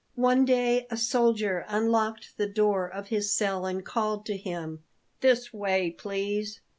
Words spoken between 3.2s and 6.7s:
cell and called to him: "This way, please!"